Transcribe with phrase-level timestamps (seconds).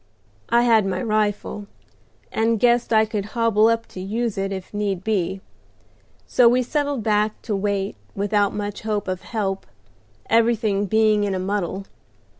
[0.49, 1.67] I had my rifle,
[2.31, 5.41] and guessed I could hobble up to use it if need be;
[6.25, 9.67] so we settled back to wait without much hope of help,
[10.27, 11.85] everything being in a muddle.